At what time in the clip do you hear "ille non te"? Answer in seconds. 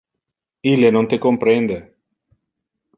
0.71-1.21